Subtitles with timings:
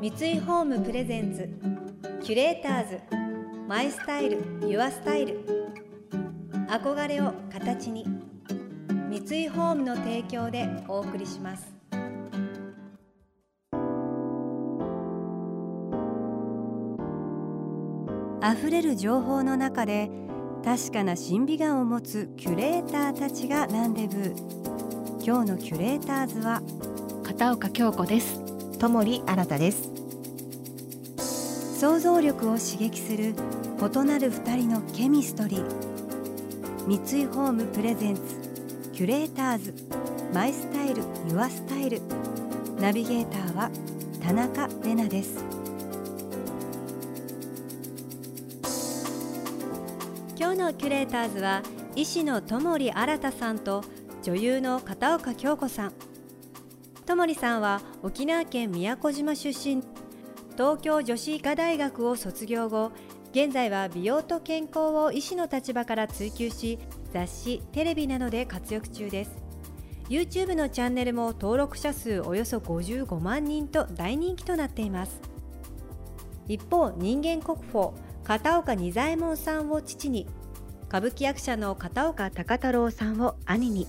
[0.00, 1.46] 三井ホームプレゼンツ
[2.24, 3.00] キュレーターズ
[3.68, 5.44] マイスタイルユアスタイル。
[6.70, 8.06] 憧れを形に
[9.10, 11.70] 三井ホームの提供でお送りします。
[18.42, 20.10] 溢れる情報の中で
[20.64, 24.34] 確かな審美眼を持つキュレーターたちがランデブー
[25.22, 26.62] 今日のキュレーターズは
[27.22, 28.49] 片岡京子です。
[28.80, 29.90] 友利新です。
[31.78, 33.34] 想像力を刺激する
[33.78, 35.64] 異なる二人のケミストリー。
[36.86, 38.22] 三井ホームプレゼンツ
[38.94, 39.74] キュレーターズ。
[40.32, 42.00] マイスタイルユアスタイル。
[42.80, 43.70] ナビゲーターは
[44.22, 45.44] 田中れなです。
[50.38, 51.60] 今日のキュレーターズは
[51.96, 53.84] 医師の友利新さんと
[54.22, 55.92] 女優の片岡京子さん。
[57.06, 59.82] 友利さんは沖縄県宮古島出身。
[60.52, 62.92] 東京女子医科大学を卒業後
[63.32, 66.78] 現在は美容と健康を医師の立場から追求し
[67.12, 69.36] 雑誌テレビなどで活躍中です。
[70.08, 75.20] YouTube のチャンネルも登録者数およそ55万人と大人気となっています。
[76.48, 77.92] 一方人間国宝
[78.24, 80.26] 片岡仁左衛門さんを父に
[80.88, 83.86] 歌舞伎役者の片岡孝太郎さんを兄に。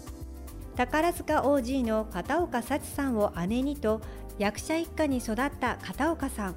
[0.75, 4.01] 宝塚 OG の片岡幸さんを姉にと
[4.39, 6.55] 役者一家に育った片岡さん。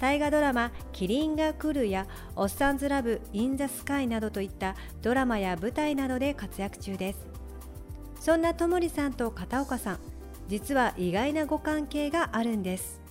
[0.00, 7.26] 大河ドラマ「キリンが来る」や「おっさんずラブ・イン・ザ・スカイ」などといったドラマや舞台などで活躍中です。
[8.18, 9.98] そんなともりさんと片岡さん
[10.48, 13.01] 実は意外なご関係があるんです。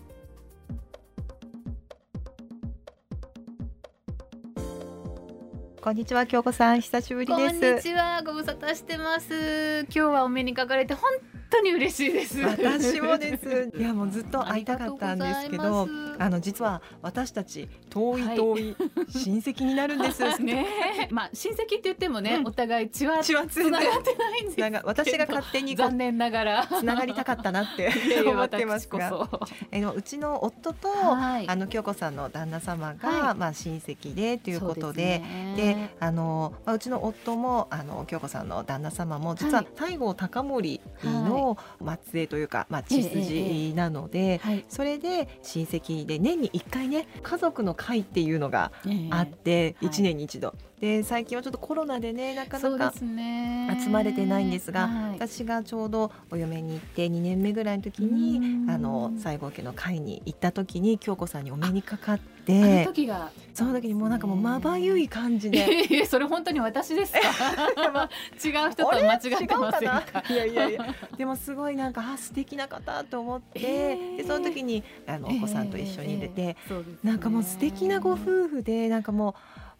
[5.81, 6.81] こんにちは京子さん。
[6.81, 7.59] 久しぶりです。
[7.59, 8.21] こんにちは。
[8.23, 9.79] ご無沙汰してます。
[9.85, 11.09] 今日はお目にかかれて本
[11.51, 12.39] 当に嬉しいです。
[12.39, 13.71] 私もです。
[13.77, 18.75] いやもうずっと会いたかったんですけどあの実は私たち遠い遠い
[19.09, 23.31] 親戚になるんです、 はい、ねまあ親戚って言ってもね、うん、お互い血はつ
[23.69, 26.67] ながってないんですが私が勝手に残念ながら。
[26.67, 27.91] つながりたかったなって
[28.25, 28.87] 思ってます。
[28.87, 29.29] が
[29.71, 35.21] えのうちの夫と、はい、あの京子さんの旦那様が、はい、まあ親戚でということで
[35.55, 41.57] で、ね、あの、まあ、うちの夫もあの京子さんの旦那様も実は西郷隆盛の、の
[42.03, 48.71] 末裔というか、まあ、血筋なので、それで親戚で年に1回ね家族の会っていうのが
[49.09, 50.53] あって、え1年に一度。
[50.81, 62.40] で最近はちょっとコロナでねなかなか集まれてないんですが、はい、私がちょうどお嫁に行って2年目ぐらいの時にあの西郷家の会に行った時に京子さんにお目にかかって。
[62.47, 63.29] あの時が。
[63.53, 66.05] その時にもうなんかもうまばゆい感じで。
[66.05, 67.19] それ本当に私ですか？
[68.43, 70.23] 違う人と間違ってませんか？
[70.29, 79.31] いやいやいやでもすごいなんかあ素敵な方と思って、えー、でその時にあのお子さんと一緒に出て、えーね、なんかもう素敵なご夫婦でなんかも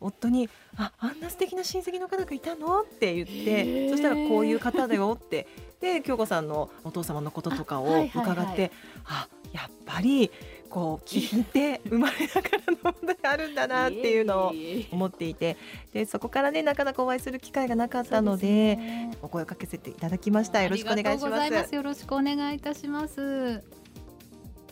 [0.02, 5.48] う夫に「ああんな素敵な親戚の方がいたの?」って言ってそしたらこういう方だよって
[5.80, 8.72] で京子さんのお父様のこととかを伺ってあ,、はいはいはい、
[9.06, 10.30] あやっぱり
[10.72, 14.54] こう聞いて生まれながらのものがあるんだなっていうのを
[14.92, 15.58] 思っていて
[15.94, 20.64] でそこからねなかなかお会いする機会がなかったので、ね、お声をかけせていただきました。
[20.64, 21.76] よろしくお願いします。
[21.76, 23.62] よろしくお願いいたします。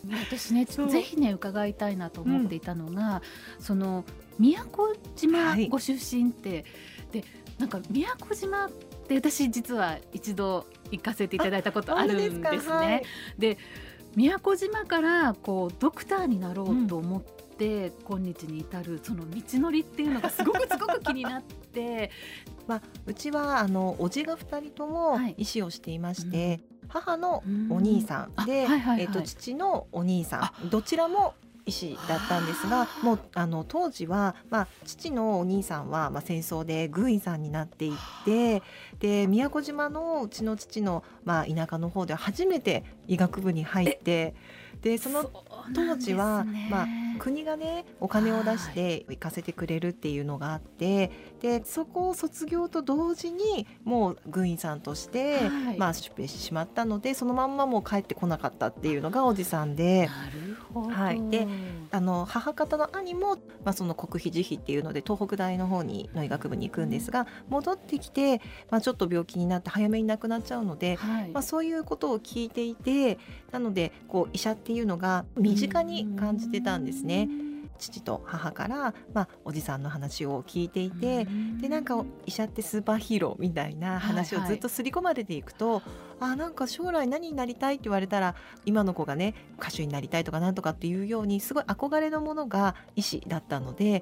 [0.07, 3.21] 私ねぜひね伺いたいなと思っていたのが、
[3.57, 4.05] うん、その
[4.39, 6.63] 宮古島ご出身って、はい、
[7.11, 7.25] で
[7.57, 13.03] なんか宮古島って私実は一度行かせていただいたことあるんですね。
[13.37, 13.57] で
[14.15, 22.11] 宮古島からこうドクターになろうと思って、うん、今日に至るその道のりっていうのがすごくすごく気になって。
[22.67, 30.69] まあ、うちはあの叔父が2人とも医師をしていまして、はいうん、母のお兄さんで、はいはいはい、えっと、父のお兄さん。
[30.69, 31.33] どちらも
[31.69, 38.61] 医師だったんですがもうあの当時は、まあ、父のお兄さんは、まあ、戦争で軍医さんになっていって
[38.99, 44.35] で宮古島のうちの父の、まあ、田舎の方では初めて医学部に入って
[44.81, 45.29] でその
[45.75, 46.87] 当時は、ね、まあ、
[47.19, 51.11] 国がねお金を出して行かせてくれるっていうのがあって、
[51.41, 60.07] でそこを卒業と同時にもう軍医さんとして、はい、まあ、出兵してしまったのでそのまんまもう帰ってこなかったっていうのがおじさんで。
[60.07, 60.48] なる
[60.83, 61.47] はい、で
[61.91, 73.17] あの母方の兄も、まあ、その国費自費っていうので東北大の方にの医学部に行くんですが戻ってきて、まあ、ちょっと病気になって早めに亡くなっちゃうので、はい、まあ、そういうことを聞いていて
[73.51, 77.27] なのでこう医者っていうのが身近に感じてたんですね。
[77.79, 81.25] 父と母から、まあ、おじさんの話を聞いていて
[81.59, 85.83] でなんか医者ってスーパーヒーローみたいな話をずっと刷り込まれていくと、はいはい、
[86.19, 87.75] あなんか将来何になりたい？
[87.75, 88.35] って言われたら
[88.65, 94.01] 今の子がね歌手になりたいとかなんとかっていうようにすごい憧れのものが医師だったので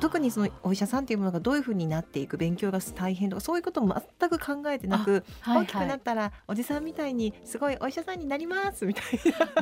[0.00, 9.04] 特にそのお医者さんっていうものがどういうふうになっていく勉強が大変とかそういうことも全く考えてなく、はいはい、大きくなったらおじさんみたいにすごいお医者さんになりますみたい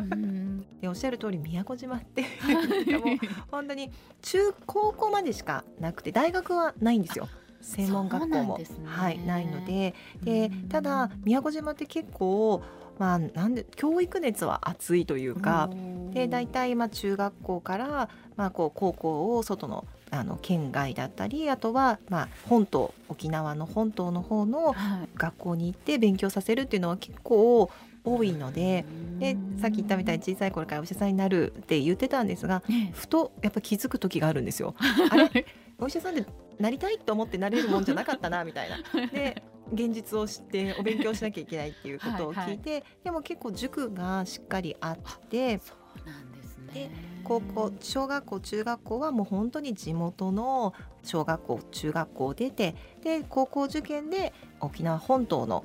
[0.06, 0.16] な。
[0.81, 2.22] でおっしゃる通り宮古島って
[2.99, 3.19] もう
[3.50, 3.90] 本当に
[4.22, 7.28] 中高校までしかなくて大学はないんですよ。
[7.66, 12.62] 専門学校も、ね、はいないのででただ宮古島って結構
[12.98, 15.68] まあ、なんで教育熱は熱いというか
[16.14, 24.74] で大体まあ中学校から、まあ、こう高校を外のあの県外だったりあとはまあ本島沖縄の本島の方の
[25.16, 27.70] 学校に行って勉強させるっていうのは結構
[28.04, 28.86] 多いので
[29.18, 34.76] でさっき言ったみたいに小さい頃からお医者さんになるって言ってたんですが、ふとやっぱ気づく時があるんですよ。
[35.10, 35.44] あれ？
[35.78, 36.26] お医者さんって
[36.58, 38.76] なりたいと思ってなれるもんじゃなかったなみたいな。
[39.08, 39.42] で
[39.72, 44.98] 現実を知ってお勉強しなきゃいけないっていうことを聞いてはい、でも結構塾がしっかりあっ
[45.28, 45.74] てそ
[46.04, 47.16] うなんですね。
[47.24, 50.72] 高校小学校中学校はもう本当に地元の
[51.02, 55.64] 小学校中学校出てで高校受験で沖縄本島の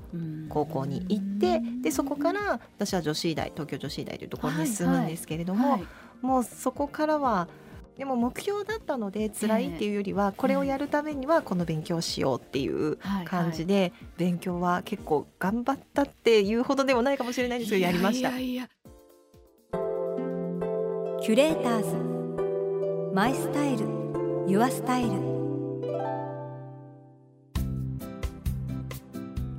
[0.49, 7.47] 高校に行ってでそこから私は女子医大東京女子医大というところに進むんですけれども、はいはい、もうそこからは
[8.01, 18.29] でも目標だったので辛いっていうよりはこれをやるためにはこの勉強をしようっていう感じで勉強は結構頑張ったっていうほどでもないかもしれないんですけどやりました。
[18.29, 18.69] いやいや
[21.21, 23.13] キュレーターズ。
[23.13, 23.85] マイスタイル。
[24.47, 25.09] ユアスタイル。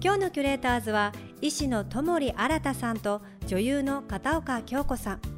[0.03, 5.32] 今日のキュレーターズは医師の友利新さんと女優の片岡京子さん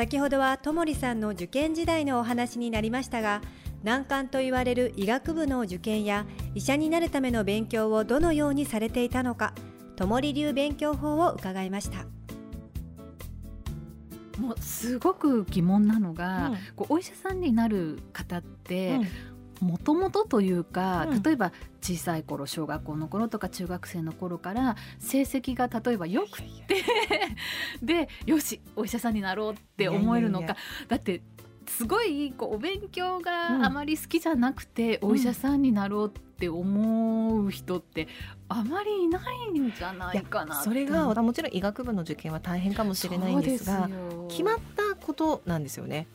[0.00, 3.42] 先ほどはともりさんの受験時代のお話になりましたが
[3.82, 6.24] 難関と言われる医学部の受験や
[6.54, 9.52] 医者になるための勉強をどのようにされていたのか
[9.96, 12.06] ともり流勉強法を伺いました。
[14.40, 18.98] もうすごく疑問なのが、うん、こうお医者さんになる方って、
[19.60, 21.52] もともとというか、うん、例えば
[21.82, 26.84] 小さい頃小学校の頃とか中学生の頃から成績が例えばよくって
[27.82, 30.56] でよしお医者さんになろうって思えるのか。
[30.88, 31.22] だって
[31.66, 38.08] すごいこうお勉強があまり好きじゃなくて、うん、お医者さんになろうって思う人って
[38.48, 39.20] あまりいな
[39.54, 43.88] いんじゃないかなそれがもちろん医学部の受験は大変かもしれないんですが
[44.28, 46.08] 決まったことなんですよね。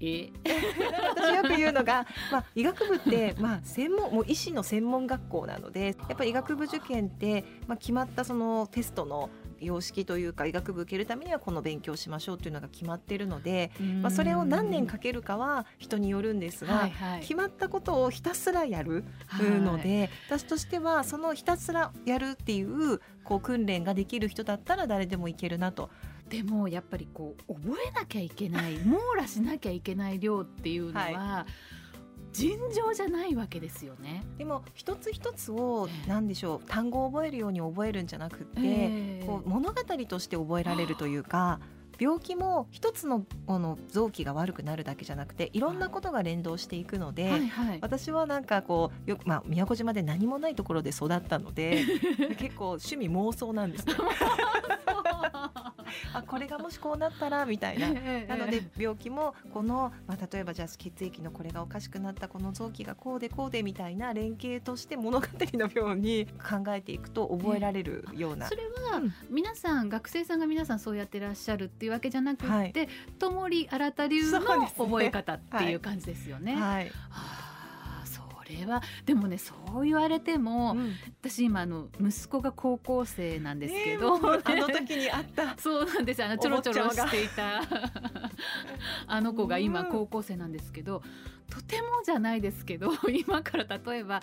[0.00, 0.30] え？
[1.16, 9.30] 私よく言うのが、まあ、医学部って、まあ、専門もう医師の専門学校なのでやっぱり医学部受験って、まあ、決まったそのテストの
[9.60, 13.72] 様式というか医学部受けるためにはこの勉強しましょうというのが決まっているので、
[14.02, 19.04] まあ、それを何年かけるかは人によるんですが、はいはい、決まったことをひたすらやる
[19.40, 25.90] ので、はい、私としてはそのひたすらやるっていうこう訓練ができる人だったら誰でもいけるなと。
[26.28, 31.52] でもやっぱりこう覚えなきゃいけない 網羅しなきゃいけない量っていうのは、はい、
[32.32, 34.22] 尋常じゃないわけですよね。
[34.36, 39.74] でも一つ一つを何でしょう単語を覚えるように覚えるんじゃなくて、えー、こう物語
[40.06, 41.60] として覚えられるというか。
[42.00, 51.84] 病気も一つのこの臓器が悪くなるだけじゃなくていろんなことが連動していくので、はいはい、私はなんかこうよく、まあ、宮古島で何もないところで育ったので
[52.38, 53.94] 結構趣味妄想なんですね。
[56.12, 57.88] あこれがもしこうなったらみたいな、
[58.28, 68.46] なので病気もこの、まあ、例えばじゃあ血液のこれがおかしくなったこの臓器がこうでこうでみたいな連携として物語のように 考えていくと覚えられるような。
[68.46, 72.72] それは、皆さん学生さんが皆さんそうやってらっしゃるっていうわけじゃなくて、はい、
[73.18, 76.54] ともり新た流の覚え方っていう感じですよね。
[76.54, 77.47] はい、はい
[78.48, 85.56] れはでもねそう言われても、うん、私今あの息子が高校生なんですけど、えー、あの時にあった。
[85.58, 86.22] そうなんです。
[86.22, 87.62] あのちょろちょろしていた。
[89.06, 91.02] あの子が今高校生なんですけど、
[91.50, 94.20] とてもじゃないですけど 今から例えば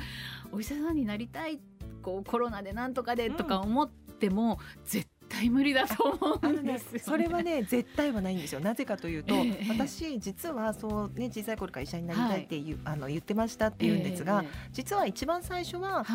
[0.51, 1.59] お医者さんになりたい
[2.01, 8.61] こうコロナでなんとかでとか思っても、絶対無理だと思うんです、ね、それはね絶対はないんですよ。
[8.61, 16.05] なぜかというと、えー、私実はそうね小さい頃から医者になりたいっていう、はい、あの言ってましたっていうんですが、えー、実は一番最初は、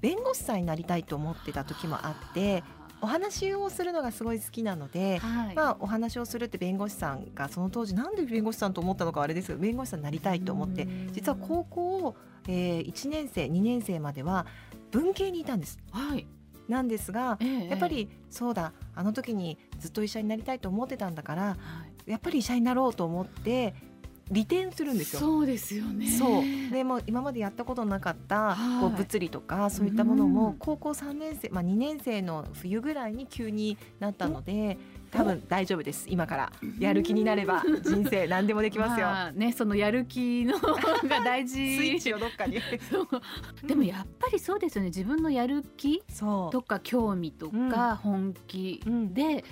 [0.00, 2.62] 弁護士さんになりたいと思ってた時もあって。
[3.04, 12.14] お話をするのがすごい好きなので、はい、まあ、お話をするって弁護士さんがその当時なんで弁護士さんと思ったのかあれですけど弁護士さんになりたいと思って実は高校、
[12.46, 14.46] えー、1年生2年生までは
[14.92, 15.80] 文系にいたんです。
[15.90, 16.28] はい
[16.68, 21.56] なんですが、ええ、やっぱりそうだあの時にずっと医者になりたいと思ってたんだから、は
[22.06, 23.74] い、やっぱり医者になろうと思って
[24.32, 25.20] 利点するんですよ。
[25.20, 26.10] そうですよね。
[26.10, 26.42] そう。
[26.72, 34.78] でも今までやったことなかったこう物理とかそういったものも高校3年生、まあ2年生の冬ぐらいに急になったので。
[35.12, 36.06] 多分大丈夫です。
[36.08, 36.52] 今から。
[36.78, 40.58] やる気になれば人生何でもできますよ、 まあ、ねそのやる気の
[41.06, 41.54] が大事。
[41.54, 42.58] スイッチをどっかに。
[43.62, 44.88] でもやっぱりそうですよね。
[44.88, 46.02] 自分のやる気
[46.50, 49.32] とか興味とか本気で、うん。
[49.34, 49.42] うん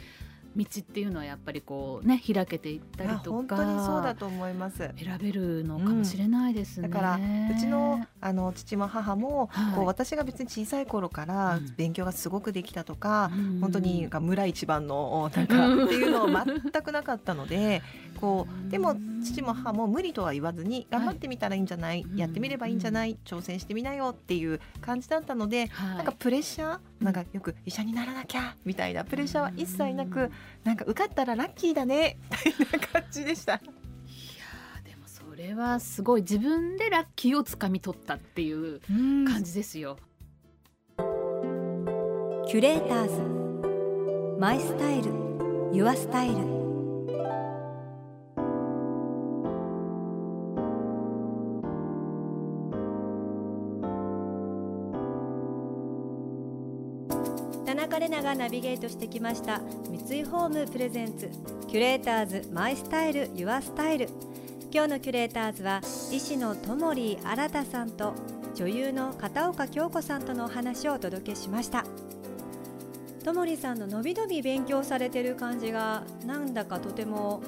[0.57, 4.79] 道っていうのはやっぱりこうね開けていったりとか本当にそうだと思います。
[4.79, 17.83] 選べるのかもしれないですね、うん、だからうちのあの父も母も、はい、こう私が別に小さい頃から勉強がすごくできたとか、うん、本当に村一番のなんかっていうのを全くなかったので
[18.21, 26.05] こうでも父も母も無理とは言わずに頑張ってみたらいいんじゃない、はい、やってみればいいんじゃない、挑戦してみなよっていう感じだったので、はい、なん。
[26.11, 30.31] かプレッシャーなんかよく医者にならなきゃみたいなプレッシャーは一切なく
[30.65, 32.19] なんか受かったらラッキーだね。
[32.31, 33.55] みたいな感じでした。
[33.55, 33.61] いや
[34.85, 38.81] でもそれはすごい自分でラッキーをつかみ取ったっていう
[39.27, 39.97] 感じですよ。
[40.97, 44.41] キュレーターズ。
[44.41, 45.13] マイスタイル。
[45.73, 46.60] ユアスタイル
[58.01, 59.61] 田中れながナビゲートしてきました
[60.09, 61.29] 三井ホームプレゼンツ
[61.69, 64.09] キュレーターズマイスタイルユアスタイル。
[64.73, 68.15] 今日のキュレーターズは医師のともり新さんと
[68.55, 71.85] 女優の片岡京子さんとのお話をお届けしました。
[73.23, 77.43] ともりさんののびのび勉強されてる感じがなんだかとても、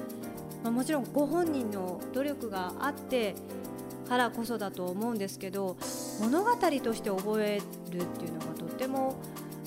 [0.63, 3.33] まあ、もちろんご本人の努力があって
[4.07, 5.77] からこそだと思うんですけど
[6.21, 9.15] 物語として覚えるっていうのがとっても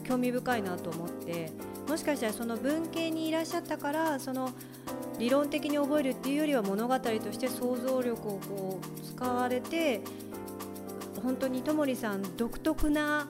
[0.06, 1.50] 興味深いなと思って
[1.88, 4.50] もしかしたらその文系にいらっしゃったからその
[5.18, 10.00] 理論的に覚えるっていうよりは物語として想像力をこう使われて
[11.22, 13.28] 本当にともりさん独特な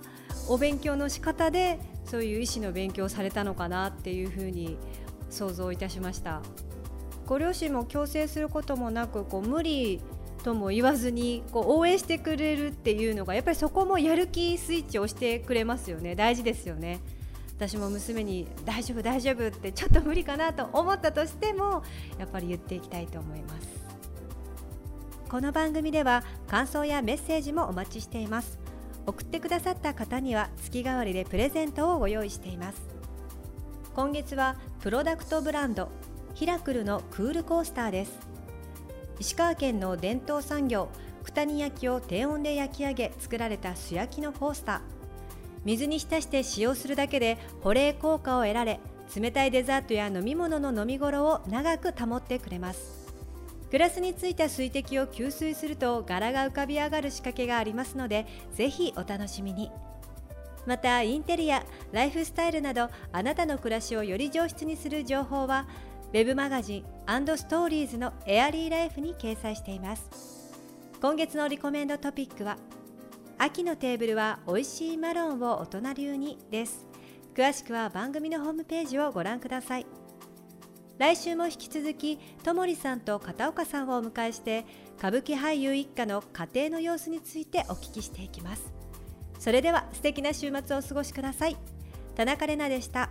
[0.49, 4.77] お勉強の仕方でそういう医師の勉強をされたのかなっていうふうに
[5.31, 6.43] 想像いたしました。
[7.27, 10.01] ご両親も強制することもなくこう無理
[10.47, 16.15] とも言わずにこう応援してくれるっていうのがやっぱりそこもやる気スイッチを押してくれますよね。
[16.15, 17.01] 大事ですよね。
[17.57, 21.83] 私も娘に大丈夫大丈夫ってちょっと無理かなと思ったとしても
[22.17, 23.67] やっぱり言っていきたいと思います。
[25.29, 28.61] この番組では感想やメッセージもお待ちしています。
[29.05, 32.81] 送ってくださった方には月替わりでプレゼントをご用意しています。
[33.97, 35.89] 今月はプロダクトブランド
[36.35, 38.26] ヒラクルのクールコースターです。
[39.19, 40.89] 石川県の伝統産業
[41.25, 44.81] 九谷焼を低温で焼き上げ作られた素焼きのコースター。
[45.65, 48.79] 水に浸して使用するだけで保冷効果を得られ
[49.17, 53.07] 冷たいデザートや飲み物の飲み頃を長く保ってくれます。
[53.71, 59.73] グラスについた水滴を吸水すると柄が浮かび上がる仕掛けがありますのでぜひお楽しみに。
[60.67, 65.67] またインテリアライフスタイルなどあなたの暮らしをより上質にする情報は
[66.17, 66.83] ウェブマガジン
[67.37, 70.09] ストーリーズのエアリーライフに掲載しています。
[70.99, 72.57] 今月のリコメンドトピックは
[73.37, 76.87] 秋のテーブルは美味しいマロンを大人流にです。
[77.35, 79.87] 詳しくは番組のホームページをご覧ください。
[80.97, 84.65] 来週も引き続きともりさんと片岡さんをお迎えして
[84.97, 88.73] 歌舞伎俳優一家の家庭の様子についてお聞きしていきます。
[89.39, 91.59] それでは素敵な週末をお過ごしください。
[92.15, 93.11] 田中れなでした。